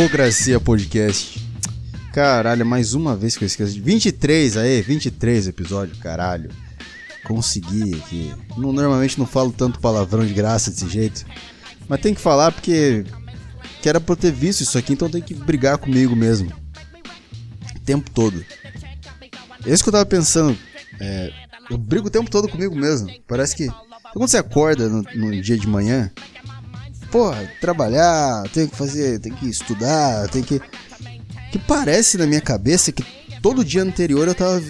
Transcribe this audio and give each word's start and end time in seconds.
Burocracia 0.00 0.58
Podcast. 0.58 1.46
Caralho, 2.10 2.64
mais 2.64 2.94
uma 2.94 3.14
vez 3.14 3.36
que 3.36 3.44
eu 3.44 3.46
esqueço. 3.46 3.78
23 3.82 4.56
aí, 4.56 4.80
23 4.80 5.48
episódio, 5.48 5.94
caralho. 5.98 6.50
Consegui 7.24 7.94
aqui. 7.96 8.34
Não, 8.56 8.72
normalmente 8.72 9.18
não 9.18 9.26
falo 9.26 9.52
tanto 9.52 9.78
palavrão 9.78 10.24
de 10.24 10.32
graça 10.32 10.70
desse 10.70 10.88
jeito. 10.88 11.26
Mas 11.86 12.00
tem 12.00 12.14
que 12.14 12.20
falar 12.20 12.50
porque. 12.50 13.04
Que 13.82 13.90
era 13.90 14.00
pra 14.00 14.14
eu 14.14 14.16
ter 14.16 14.32
visto 14.32 14.62
isso 14.62 14.78
aqui, 14.78 14.94
então 14.94 15.10
tem 15.10 15.20
que 15.20 15.34
brigar 15.34 15.76
comigo 15.76 16.16
mesmo. 16.16 16.50
O 17.76 17.80
tempo 17.80 18.10
todo. 18.10 18.42
É 19.66 19.70
isso 19.70 19.82
que 19.82 19.90
eu 19.90 19.92
tava 19.92 20.06
pensando. 20.06 20.56
É, 20.98 21.30
eu 21.68 21.76
brigo 21.76 22.06
o 22.06 22.10
tempo 22.10 22.30
todo 22.30 22.48
comigo 22.48 22.74
mesmo. 22.74 23.06
Parece 23.28 23.54
que. 23.54 23.68
Quando 24.14 24.30
você 24.30 24.38
acorda 24.38 24.88
no, 24.88 25.02
no 25.02 25.42
dia 25.42 25.58
de 25.58 25.68
manhã, 25.68 26.10
porra, 27.10 27.50
trabalhar, 27.60 28.48
tem 28.50 28.66
que 28.66 28.76
fazer, 28.76 29.20
tem 29.20 29.32
que 29.32 29.48
estudar, 29.48 30.28
tem 30.28 30.42
que. 30.42 30.60
Que 31.50 31.58
parece 31.58 32.16
na 32.16 32.26
minha 32.26 32.40
cabeça 32.40 32.92
que 32.92 33.04
todo 33.42 33.64
dia 33.64 33.82
anterior 33.82 34.28
eu 34.28 34.34
tava. 34.34 34.62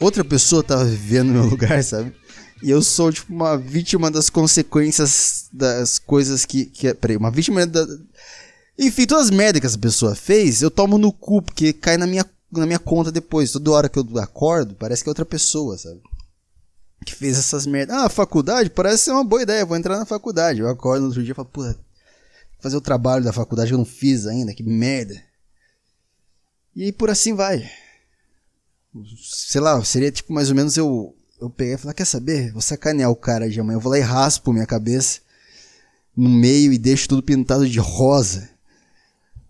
Outra 0.00 0.24
pessoa 0.24 0.62
tava 0.62 0.84
vivendo 0.84 1.28
no 1.28 1.40
meu 1.40 1.44
lugar, 1.50 1.82
sabe? 1.82 2.14
E 2.62 2.70
eu 2.70 2.80
sou, 2.80 3.12
tipo, 3.12 3.32
uma 3.32 3.56
vítima 3.58 4.10
das 4.10 4.30
consequências 4.30 5.46
das 5.52 5.98
coisas 5.98 6.44
que. 6.44 6.66
que 6.66 6.94
peraí, 6.94 7.16
uma 7.16 7.30
vítima 7.30 7.66
da. 7.66 7.86
Enfim, 8.78 9.04
todas 9.04 9.26
as 9.26 9.30
merdas 9.30 9.60
que 9.60 9.66
essa 9.66 9.78
pessoa 9.78 10.14
fez, 10.14 10.62
eu 10.62 10.70
tomo 10.70 10.96
no 10.96 11.12
cu, 11.12 11.42
porque 11.42 11.72
cai 11.72 11.96
na 11.96 12.06
minha, 12.06 12.24
na 12.50 12.66
minha 12.66 12.78
conta 12.78 13.10
depois. 13.10 13.50
Toda 13.52 13.70
hora 13.72 13.88
que 13.88 13.98
eu 13.98 14.06
acordo, 14.18 14.74
parece 14.74 15.02
que 15.02 15.08
é 15.08 15.10
outra 15.10 15.26
pessoa, 15.26 15.76
sabe? 15.76 16.00
Que 17.04 17.14
fez 17.14 17.38
essas 17.38 17.66
merdas. 17.66 17.96
Ah, 17.96 18.08
faculdade 18.08 18.70
parece 18.70 19.04
ser 19.04 19.10
uma 19.12 19.24
boa 19.24 19.42
ideia, 19.42 19.64
vou 19.64 19.76
entrar 19.76 19.98
na 19.98 20.06
faculdade. 20.06 20.60
Eu 20.60 20.68
acordo 20.68 21.02
no 21.02 21.06
outro 21.08 21.22
dia 21.22 21.32
e 21.32 21.34
falo, 21.34 21.48
puta, 21.48 21.78
fazer 22.60 22.76
o 22.76 22.80
trabalho 22.80 23.24
da 23.24 23.32
faculdade 23.32 23.68
que 23.68 23.74
eu 23.74 23.78
não 23.78 23.84
fiz 23.84 24.26
ainda, 24.26 24.54
que 24.54 24.62
merda. 24.62 25.20
E 26.74 26.84
aí 26.84 26.92
por 26.92 27.10
assim 27.10 27.34
vai. 27.34 27.70
Sei 29.20 29.60
lá, 29.60 29.82
seria 29.84 30.12
tipo 30.12 30.32
mais 30.32 30.48
ou 30.48 30.54
menos 30.54 30.76
eu, 30.76 31.14
eu 31.40 31.50
pegar 31.50 31.74
e 31.74 31.78
falar, 31.78 31.94
quer 31.94 32.04
saber? 32.04 32.52
Vou 32.52 32.62
sacanear 32.62 33.10
o 33.10 33.16
cara 33.16 33.48
de 33.48 33.58
amanhã, 33.58 33.76
eu 33.76 33.80
vou 33.80 33.90
lá 33.90 33.98
e 33.98 34.02
raspo 34.02 34.52
minha 34.52 34.66
cabeça 34.66 35.20
no 36.16 36.28
meio 36.28 36.72
e 36.72 36.78
deixo 36.78 37.08
tudo 37.08 37.22
pintado 37.22 37.68
de 37.68 37.78
rosa. 37.78 38.50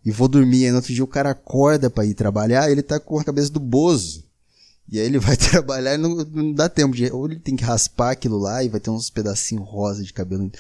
E 0.05 0.11
vou 0.11 0.29
dormir. 0.29 0.65
Aí 0.65 0.71
no 0.71 0.77
outro 0.77 0.93
dia 0.93 1.05
o 1.05 1.09
cara 1.09 1.31
acorda 1.31 1.91
para 1.91 2.05
ir 2.05 2.15
trabalhar 2.15 2.71
ele 2.71 2.83
tá 2.83 2.99
com 2.99 3.19
a 3.19 3.25
cabeça 3.25 3.51
do 3.51 3.61
Bozo. 3.61 4.25
E 4.89 4.99
aí 4.99 5.07
ele 5.07 5.19
vai 5.19 5.37
trabalhar 5.39 5.95
e 5.95 5.99
não, 5.99 6.17
não 6.17 6.53
dá 6.53 6.69
tempo 6.69 6.95
de. 6.95 7.11
Ou 7.11 7.27
ele 7.27 7.41
tem 7.41 7.57
que 7.57 7.65
raspar 7.65 8.11
aquilo 8.13 8.39
lá 8.39 8.63
e 8.63 8.69
vai 8.69 8.81
ter 8.81 8.91
uns 8.91 9.11
pedacinhos 9.11 9.69
rosa 9.69 10.03
de 10.03 10.13
cabelo. 10.13 10.51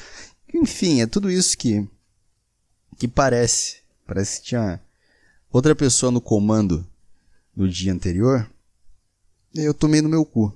Enfim, 0.55 1.01
é 1.01 1.07
tudo 1.07 1.31
isso 1.31 1.57
que. 1.57 1.87
que 2.99 3.09
parece. 3.09 3.83
Parece 4.07 4.41
que 4.41 4.49
tinha 4.49 4.81
outra 5.51 5.75
pessoa 5.75 6.11
no 6.11 6.21
comando 6.21 6.87
no 7.55 7.69
dia 7.69 7.93
anterior. 7.93 8.51
E 9.55 9.61
eu 9.61 9.75
tomei 9.75 10.01
no 10.01 10.09
meu 10.09 10.25
cu. 10.25 10.55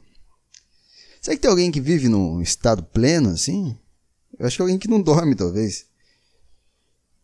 Será 1.20 1.36
que 1.36 1.42
tem 1.42 1.50
alguém 1.50 1.70
que 1.70 1.80
vive 1.80 2.08
num 2.08 2.40
estado 2.40 2.82
pleno 2.82 3.30
assim? 3.30 3.76
Eu 4.38 4.46
acho 4.46 4.56
que 4.56 4.62
alguém 4.62 4.78
que 4.78 4.88
não 4.88 5.02
dorme, 5.02 5.34
talvez. 5.34 5.86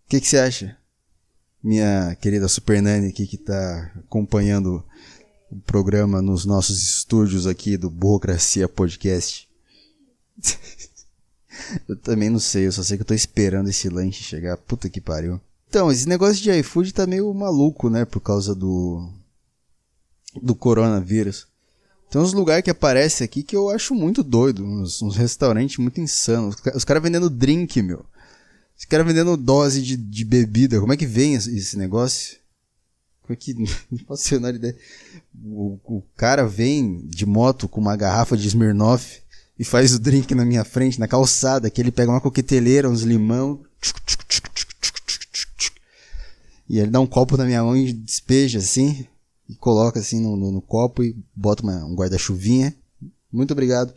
O 0.04 0.08
que, 0.08 0.20
que 0.20 0.26
você 0.26 0.38
acha? 0.38 0.76
Minha 1.62 2.16
querida 2.16 2.48
Super 2.48 2.82
Nani 2.82 3.08
aqui 3.08 3.26
que 3.26 3.38
tá 3.38 3.92
acompanhando 3.96 4.84
o 5.52 5.60
programa 5.60 6.22
nos 6.22 6.46
nossos 6.46 6.82
estúdios 6.82 7.46
aqui 7.46 7.76
do 7.76 7.90
Burocracia 7.90 8.66
Podcast. 8.66 9.46
eu 11.86 11.96
também 11.96 12.30
não 12.30 12.38
sei, 12.38 12.66
eu 12.66 12.72
só 12.72 12.82
sei 12.82 12.96
que 12.96 13.02
eu 13.02 13.06
tô 13.06 13.12
esperando 13.12 13.68
esse 13.68 13.88
lanche 13.90 14.22
chegar. 14.22 14.56
Puta 14.56 14.88
que 14.88 15.00
pariu. 15.00 15.38
Então, 15.68 15.92
esse 15.92 16.08
negócio 16.08 16.42
de 16.42 16.50
iFood 16.58 16.92
tá 16.94 17.06
meio 17.06 17.32
maluco, 17.34 17.90
né? 17.90 18.04
Por 18.04 18.20
causa 18.20 18.54
do. 18.54 19.06
do 20.42 20.54
coronavírus. 20.54 21.46
Tem 22.10 22.20
uns 22.20 22.32
lugares 22.32 22.64
que 22.64 22.70
aparecem 22.70 23.24
aqui 23.24 23.42
que 23.42 23.56
eu 23.56 23.68
acho 23.68 23.94
muito 23.94 24.22
doido. 24.22 24.64
Uns, 24.64 25.02
uns 25.02 25.16
restaurantes 25.16 25.78
muito 25.78 26.00
insanos. 26.00 26.56
Os, 26.74 26.84
caras 26.84 27.02
vendendo 27.02 27.28
drink, 27.28 27.80
meu. 27.82 28.04
Os 28.78 28.84
caras 28.84 29.06
vendendo 29.06 29.36
dose 29.36 29.82
de, 29.82 29.96
de 29.96 30.24
bebida. 30.24 30.80
Como 30.80 30.92
é 30.92 30.96
que 30.96 31.06
vem 31.06 31.34
esse 31.34 31.76
negócio? 31.76 32.41
Que. 33.36 33.54
Não 33.90 33.98
faço 34.06 34.34
a 34.34 34.38
menor 34.38 34.54
ideia. 34.54 34.76
O, 35.44 35.78
o 35.84 36.02
cara 36.16 36.46
vem 36.46 36.98
de 37.06 37.26
moto 37.26 37.68
com 37.68 37.80
uma 37.80 37.96
garrafa 37.96 38.36
de 38.36 38.48
Smirnoff 38.48 39.22
e 39.58 39.64
faz 39.64 39.94
o 39.94 39.98
drink 39.98 40.34
na 40.34 40.44
minha 40.44 40.64
frente, 40.64 40.98
na 40.98 41.06
calçada, 41.06 41.70
que 41.70 41.80
ele 41.80 41.92
pega 41.92 42.10
uma 42.10 42.20
coqueteleira, 42.20 42.88
uns 42.88 43.02
limão. 43.02 43.60
E 46.68 46.78
ele 46.78 46.90
dá 46.90 47.00
um 47.00 47.06
copo 47.06 47.36
na 47.36 47.44
minha 47.44 47.62
mão 47.62 47.76
e 47.76 47.92
despeja 47.92 48.58
assim. 48.58 49.06
E 49.48 49.54
coloca 49.54 50.00
assim 50.00 50.20
no, 50.20 50.36
no, 50.36 50.50
no 50.50 50.62
copo 50.62 51.02
e 51.02 51.16
bota 51.34 51.62
uma, 51.62 51.84
um 51.84 51.94
guarda-chuvinha. 51.94 52.74
Muito 53.30 53.52
obrigado. 53.52 53.94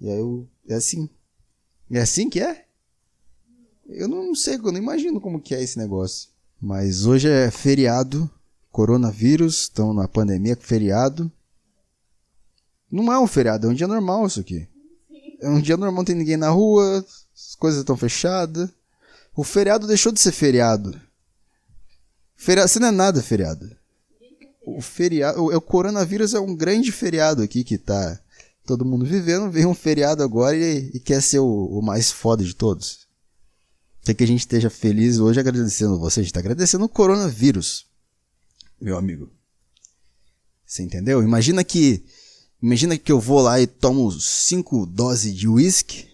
E 0.00 0.08
aí 0.08 0.18
eu. 0.18 0.46
É 0.68 0.74
assim. 0.74 1.08
É 1.90 2.00
assim 2.00 2.30
que 2.30 2.40
é? 2.40 2.64
Eu 3.88 4.06
não 4.06 4.34
sei, 4.34 4.54
eu 4.54 4.72
não 4.72 4.78
imagino 4.78 5.20
como 5.20 5.40
que 5.40 5.54
é 5.54 5.62
esse 5.62 5.76
negócio. 5.76 6.28
Mas 6.60 7.06
hoje 7.06 7.28
é 7.28 7.50
feriado, 7.50 8.30
coronavírus, 8.70 9.62
estão 9.62 9.92
na 9.92 10.08
pandemia, 10.08 10.56
feriado. 10.56 11.30
Não 12.90 13.12
é 13.12 13.18
um 13.18 13.26
feriado, 13.26 13.66
é 13.66 13.70
um 13.70 13.74
dia 13.74 13.86
normal 13.86 14.26
isso 14.26 14.40
aqui. 14.40 14.68
É 15.40 15.48
um 15.48 15.60
dia 15.60 15.76
normal, 15.76 15.96
não 15.96 16.04
tem 16.04 16.16
ninguém 16.16 16.36
na 16.36 16.50
rua, 16.50 17.04
as 17.34 17.54
coisas 17.54 17.80
estão 17.80 17.96
fechadas. 17.96 18.68
O 19.34 19.44
feriado 19.44 19.86
deixou 19.86 20.12
de 20.12 20.20
ser 20.20 20.32
feriado. 20.32 21.00
Feriado, 22.36 22.68
você 22.68 22.78
não 22.78 22.88
é 22.88 22.92
nada 22.92 23.22
feriado. 23.22 23.70
O 24.66 24.80
feriado, 24.80 25.42
o, 25.42 25.54
o 25.54 25.60
coronavírus 25.60 26.34
é 26.34 26.40
um 26.40 26.54
grande 26.54 26.92
feriado 26.92 27.42
aqui 27.42 27.64
que 27.64 27.78
tá 27.78 28.20
todo 28.66 28.84
mundo 28.84 29.04
vivendo. 29.04 29.50
Vem 29.50 29.66
um 29.66 29.74
feriado 29.74 30.22
agora 30.22 30.56
e, 30.56 30.90
e 30.94 31.00
quer 31.00 31.22
ser 31.22 31.38
o, 31.38 31.66
o 31.66 31.82
mais 31.82 32.10
foda 32.10 32.44
de 32.44 32.54
todos. 32.54 33.08
Quer 34.02 34.14
que 34.14 34.24
a 34.24 34.26
gente 34.26 34.40
esteja 34.40 34.70
feliz 34.70 35.18
hoje 35.18 35.40
agradecendo 35.40 35.98
você. 35.98 36.20
A 36.20 36.22
gente 36.22 36.30
está 36.30 36.40
agradecendo 36.40 36.84
o 36.84 36.88
coronavírus, 36.88 37.86
meu 38.80 38.96
amigo. 38.96 39.30
Você 40.66 40.82
entendeu? 40.82 41.22
Imagina 41.22 41.64
que. 41.64 42.04
Imagina 42.62 42.96
que 42.96 43.10
eu 43.10 43.18
vou 43.18 43.40
lá 43.40 43.60
e 43.60 43.66
tomo 43.66 44.10
cinco 44.12 44.84
doses 44.84 45.34
de 45.34 45.48
uísque 45.48 46.06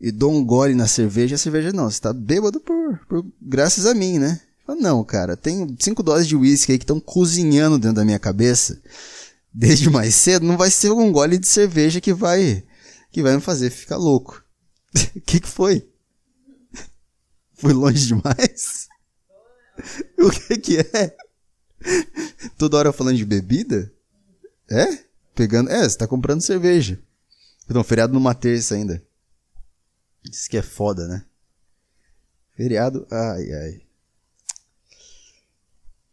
e 0.00 0.12
dou 0.12 0.32
um 0.32 0.44
gole 0.44 0.74
na 0.74 0.86
cerveja. 0.86 1.34
A 1.34 1.38
cerveja 1.38 1.72
não, 1.72 1.90
você 1.90 2.00
tá 2.00 2.12
bêbado 2.12 2.60
por, 2.60 2.98
por 3.06 3.26
graças 3.40 3.86
a 3.86 3.94
mim, 3.94 4.18
né? 4.18 4.40
Não, 4.78 5.02
cara, 5.02 5.36
tem 5.36 5.76
cinco 5.80 6.02
doses 6.02 6.28
de 6.28 6.36
uísque 6.36 6.72
aí 6.72 6.78
que 6.78 6.84
estão 6.84 7.00
cozinhando 7.00 7.78
dentro 7.78 7.96
da 7.96 8.04
minha 8.04 8.18
cabeça 8.18 8.80
desde 9.52 9.90
mais 9.90 10.14
cedo. 10.14 10.46
Não 10.46 10.56
vai 10.56 10.70
ser 10.70 10.92
um 10.92 11.10
gole 11.10 11.38
de 11.38 11.48
cerveja 11.48 12.00
que 12.00 12.12
vai 12.12 12.62
que 13.10 13.22
vai 13.22 13.34
me 13.34 13.40
fazer 13.40 13.70
ficar 13.70 13.96
louco. 13.96 14.44
O 15.16 15.20
que, 15.26 15.40
que 15.40 15.48
foi? 15.48 15.88
Foi 17.54 17.72
longe 17.72 18.06
demais? 18.06 18.88
O 20.18 20.30
que 20.30 20.58
que 20.58 20.76
é? 20.76 21.16
Toda 22.58 22.76
hora 22.76 22.92
falando 22.92 23.16
de 23.16 23.24
bebida? 23.24 23.92
É? 24.68 25.04
Pegando. 25.34 25.70
É, 25.70 25.88
você 25.88 25.96
tá 25.96 26.06
comprando 26.06 26.40
cerveja. 26.40 26.98
Então, 27.68 27.84
feriado 27.84 28.12
numa 28.12 28.34
terça 28.34 28.74
ainda. 28.74 29.02
Isso 30.24 30.48
que 30.50 30.56
é 30.56 30.62
foda, 30.62 31.06
né? 31.06 31.24
Feriado. 32.56 33.06
Ai, 33.10 33.52
ai. 33.52 33.80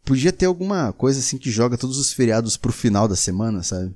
Podia 0.05 0.31
ter 0.31 0.45
alguma 0.45 0.93
coisa 0.93 1.19
assim 1.19 1.37
que 1.37 1.51
joga 1.51 1.77
todos 1.77 1.97
os 1.97 2.13
feriados 2.13 2.55
pro 2.55 2.71
final 2.71 3.07
da 3.07 3.15
semana, 3.15 3.61
sabe? 3.61 3.93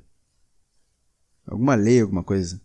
Alguma 1.48 1.76
lei, 1.76 2.02
alguma 2.02 2.24
coisa. 2.24 2.60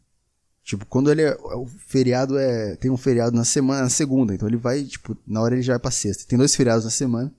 Tipo, 0.64 0.84
quando 0.86 1.12
ele 1.12 1.22
é, 1.22 1.32
o 1.36 1.64
feriado 1.86 2.36
é, 2.36 2.74
tem 2.74 2.90
um 2.90 2.96
feriado 2.96 3.36
na 3.36 3.44
semana, 3.44 3.82
na 3.82 3.88
segunda, 3.88 4.34
então 4.34 4.48
ele 4.48 4.56
vai, 4.56 4.82
tipo, 4.82 5.16
na 5.24 5.40
hora 5.40 5.54
ele 5.54 5.62
já 5.62 5.74
vai 5.74 5.80
pra 5.80 5.92
sexta. 5.92 6.24
Tem 6.26 6.36
dois 6.36 6.56
feriados 6.56 6.84
na 6.84 6.90
semana, 6.90 7.32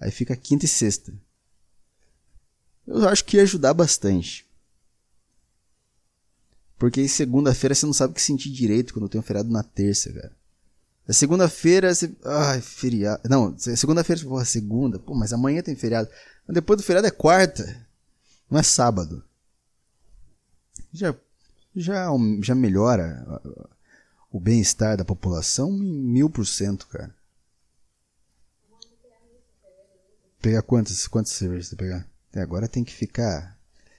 aí 0.00 0.10
fica 0.10 0.36
quinta 0.36 0.64
e 0.64 0.68
sexta. 0.68 1.12
Eu 2.86 3.08
acho 3.08 3.24
que 3.24 3.36
ia 3.36 3.42
ajudar 3.42 3.74
bastante. 3.74 4.46
Porque 6.78 7.06
segunda-feira 7.08 7.74
você 7.74 7.84
não 7.84 7.92
sabe 7.92 8.12
o 8.12 8.14
que 8.14 8.22
sentir 8.22 8.50
direito 8.50 8.94
quando 8.94 9.08
tem 9.08 9.20
um 9.20 9.24
feriado 9.24 9.50
na 9.50 9.62
terça, 9.62 10.12
cara. 10.12 10.32
A 11.06 11.12
segunda-feira 11.12 11.94
você. 11.94 12.14
Ai, 12.24 12.60
feriado. 12.60 13.22
Não, 13.28 13.58
segunda-feira, 13.58 14.22
porra, 14.22 14.44
segunda. 14.44 14.98
Pô, 14.98 15.14
mas 15.14 15.32
amanhã 15.32 15.62
tem 15.62 15.74
feriado. 15.74 16.08
Mas 16.46 16.54
depois 16.54 16.78
do 16.78 16.82
feriado 16.82 17.06
é 17.06 17.10
quarta. 17.10 17.86
Não 18.50 18.58
é 18.58 18.62
sábado. 18.62 19.24
Já 20.92 21.14
já, 21.74 22.08
já 22.42 22.54
melhora 22.54 23.24
o 24.30 24.40
bem-estar 24.40 24.96
da 24.96 25.04
população 25.04 25.70
em 25.70 26.02
mil 26.02 26.28
por 26.28 26.46
cento, 26.46 26.86
cara. 26.88 27.14
Pegar 30.40 30.62
quantas, 30.62 31.06
quantas 31.06 31.32
cervejas 31.32 31.68
você 31.68 31.76
pegar? 31.76 32.08
Até 32.30 32.40
agora 32.40 32.68
tem 32.68 32.84
que 32.84 32.94
ficar. 32.94 33.58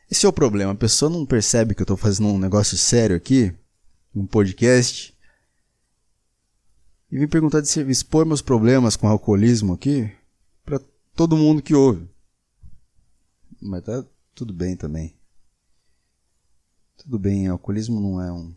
Esse 0.09 0.25
é 0.25 0.29
o 0.29 0.33
problema. 0.33 0.71
A 0.71 0.75
pessoa 0.75 1.09
não 1.09 1.25
percebe 1.25 1.75
que 1.75 1.81
eu 1.81 1.85
tô 1.85 1.97
fazendo 1.97 2.29
um 2.29 2.39
negócio 2.39 2.77
sério 2.77 3.15
aqui, 3.15 3.53
um 4.15 4.25
podcast, 4.25 5.15
e 7.11 7.17
vim 7.17 7.27
perguntar 7.27 7.61
de 7.61 7.67
serviço, 7.67 8.01
expor 8.01 8.23
meus 8.25 8.41
problemas 8.41 8.95
com 8.95 9.07
alcoolismo 9.07 9.73
aqui. 9.73 10.11
todo 11.15 11.35
mundo 11.35 11.61
que 11.61 11.73
ouve. 11.73 12.07
Mas 13.59 13.83
tá 13.83 14.05
tudo 14.35 14.53
bem 14.53 14.75
também. 14.75 15.15
Tudo 16.97 17.17
bem, 17.17 17.47
alcoolismo 17.47 17.99
não 17.99 18.21
é 18.21 18.31
um. 18.31 18.53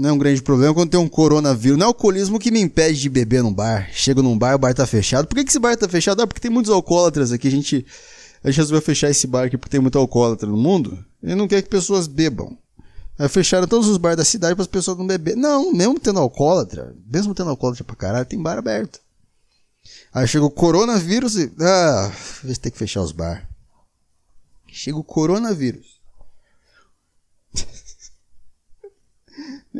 Não 0.00 0.08
é 0.08 0.12
um 0.14 0.18
grande 0.18 0.40
problema 0.40 0.72
quando 0.72 0.88
tem 0.88 0.98
um 0.98 1.06
coronavírus. 1.06 1.76
Não 1.76 1.84
é 1.84 1.86
o 1.88 1.90
alcoolismo 1.90 2.38
que 2.38 2.50
me 2.50 2.58
impede 2.58 2.98
de 2.98 3.10
beber 3.10 3.42
num 3.42 3.52
bar. 3.52 3.90
Chego 3.92 4.22
num 4.22 4.38
bar, 4.38 4.54
o 4.54 4.58
bar 4.58 4.72
tá 4.72 4.86
fechado. 4.86 5.28
Por 5.28 5.34
que, 5.34 5.44
que 5.44 5.50
esse 5.50 5.58
bar 5.58 5.76
tá 5.76 5.86
fechado? 5.86 6.22
Ah, 6.22 6.26
porque 6.26 6.40
tem 6.40 6.50
muitos 6.50 6.72
alcoólatras 6.72 7.32
aqui. 7.32 7.48
A 7.48 7.50
gente, 7.50 7.84
a 8.42 8.48
gente 8.48 8.56
resolveu 8.56 8.80
fechar 8.80 9.10
esse 9.10 9.26
bar 9.26 9.44
aqui 9.44 9.58
porque 9.58 9.72
tem 9.72 9.78
muito 9.78 9.98
alcoólatra 9.98 10.48
no 10.48 10.56
mundo. 10.56 11.04
E 11.22 11.34
não 11.34 11.46
quer 11.46 11.60
que 11.60 11.68
pessoas 11.68 12.06
bebam. 12.06 12.56
Aí 13.18 13.28
fecharam 13.28 13.68
todos 13.68 13.88
os 13.88 13.98
bares 13.98 14.16
da 14.16 14.24
cidade 14.24 14.54
para 14.54 14.62
as 14.62 14.68
pessoas 14.68 14.96
não 14.96 15.06
beber. 15.06 15.36
Não, 15.36 15.70
mesmo 15.70 16.00
tendo 16.00 16.18
alcoólatra, 16.18 16.96
mesmo 17.06 17.34
tendo 17.34 17.50
alcoólatra 17.50 17.84
pra 17.84 17.94
caralho, 17.94 18.24
tem 18.24 18.40
bar 18.40 18.56
aberto. 18.56 19.00
Aí 20.14 20.26
chega 20.26 20.46
o 20.46 20.50
coronavírus 20.50 21.36
e. 21.36 21.52
Ah, 21.60 22.10
se 22.42 22.58
tem 22.58 22.72
que 22.72 22.78
fechar 22.78 23.02
os 23.02 23.12
bar. 23.12 23.46
Chega 24.66 24.96
o 24.96 25.04
coronavírus. 25.04 25.99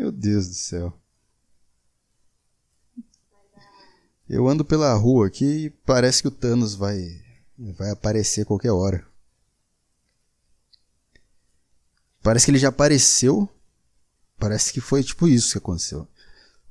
Meu 0.01 0.11
Deus 0.11 0.49
do 0.49 0.55
céu. 0.55 0.99
Eu 4.27 4.49
ando 4.49 4.65
pela 4.65 4.95
rua 4.95 5.27
aqui 5.27 5.67
e 5.67 5.71
parece 5.71 6.23
que 6.23 6.29
o 6.29 6.31
Thanos 6.31 6.75
vai, 6.75 7.23
vai 7.59 7.91
aparecer 7.91 8.47
qualquer 8.47 8.73
hora. 8.73 9.07
Parece 12.23 12.47
que 12.47 12.51
ele 12.51 12.59
já 12.59 12.71
apareceu. 12.71 13.47
Parece 14.39 14.73
que 14.73 14.81
foi 14.81 15.05
tipo 15.05 15.29
isso 15.29 15.53
que 15.53 15.59
aconteceu. 15.59 16.09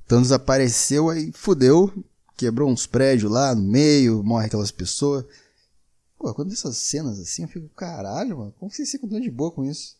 Thanos 0.08 0.32
apareceu 0.32 1.08
aí 1.08 1.30
fudeu, 1.30 2.04
quebrou 2.36 2.68
uns 2.68 2.84
prédios 2.84 3.30
lá 3.30 3.54
no 3.54 3.62
meio, 3.62 4.24
morre 4.24 4.46
aquelas 4.46 4.72
pessoas. 4.72 5.24
Pô, 6.18 6.34
quando 6.34 6.52
essas 6.52 6.76
cenas 6.78 7.20
assim, 7.20 7.42
eu 7.42 7.48
fico, 7.48 7.68
caralho, 7.76 8.38
mano, 8.38 8.54
como 8.58 8.72
vocês 8.72 8.90
ficam 8.90 9.08
tão 9.08 9.20
de 9.20 9.30
boa 9.30 9.52
com 9.52 9.64
isso? 9.64 9.99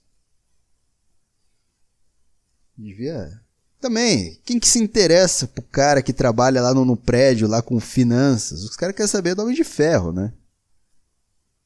Devia. 2.81 3.41
Também, 3.79 4.41
quem 4.45 4.59
que 4.59 4.69
se 4.69 4.79
interessa 4.79 5.47
pro 5.47 5.63
cara 5.63 6.03
que 6.03 6.13
trabalha 6.13 6.63
lá 6.63 6.73
no, 6.73 6.85
no 6.85 6.97
prédio, 6.97 7.47
lá 7.47 7.61
com 7.61 7.79
finanças? 7.79 8.63
Os 8.63 8.77
caras 8.77 8.95
querem 8.95 9.09
saber 9.09 9.35
do 9.35 9.43
Homem 9.43 9.55
de 9.55 9.65
Ferro, 9.65 10.13
né? 10.13 10.33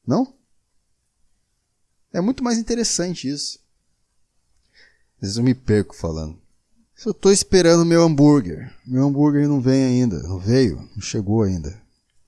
Não? 0.06 0.34
É 2.12 2.20
muito 2.20 2.43
mais 2.43 2.58
interessante 2.58 3.28
isso. 3.28 3.58
Às 5.16 5.22
vezes 5.22 5.37
eu 5.37 5.44
me 5.44 5.55
perco 5.55 5.94
falando. 5.94 6.38
Eu 7.05 7.14
tô 7.14 7.31
esperando 7.31 7.84
meu 7.84 8.02
hambúrguer. 8.02 8.72
Meu 8.87 9.06
hambúrguer 9.06 9.49
não 9.49 9.61
vem 9.61 9.84
ainda. 9.84 10.20
Não 10.22 10.38
veio? 10.38 10.76
Não 10.94 11.00
chegou 11.00 11.43
ainda. 11.43 11.81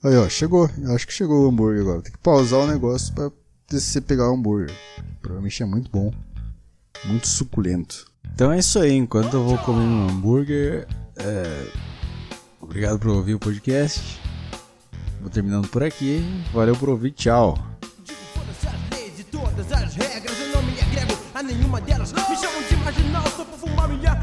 Aí, 0.03 0.17
ó, 0.17 0.29
chegou. 0.29 0.69
Eu 0.79 0.94
acho 0.94 1.06
que 1.06 1.12
chegou 1.12 1.44
o 1.44 1.49
hambúrguer 1.49 1.83
agora. 1.83 2.03
Tem 2.03 2.12
que 2.12 2.19
pausar 2.19 2.61
o 2.61 2.67
negócio 2.67 3.15
pra 3.15 3.31
você 3.69 4.00
pegar 4.00 4.31
o 4.31 4.35
hambúrguer. 4.35 4.75
Provavelmente 5.21 5.62
é 5.62 5.67
muito 5.67 5.91
bom. 5.91 6.12
Muito 7.05 7.29
suculento. 7.29 8.07
Então 8.35 8.53
é 8.53 8.59
isso 8.59 8.79
aí. 8.79 8.93
Enquanto 8.93 9.35
eu 9.35 9.45
vou 9.45 9.59
comer 9.59 9.81
um 9.81 10.09
hambúrguer, 10.09 10.87
é... 11.17 11.67
obrigado 12.61 12.99
por 12.99 13.11
ouvir 13.11 13.35
o 13.35 13.39
podcast. 13.39 14.21
Vou 15.21 15.31
terminando 15.31 15.69
por 15.69 15.83
aqui. 15.83 16.25
Valeu 16.53 16.77
por 16.77 16.89
ouvir. 16.89 17.13
Tchau. 17.13 17.57
a 21.37 21.43
nenhuma 21.43 21.81
delas. 21.83 22.13
Me 22.13 22.37
chamam 22.37 22.63
de 22.67 22.77
marginal 22.77 23.25
só 23.37 23.45
por 23.45 23.59
fumar 23.59 23.89
minha 23.89 24.15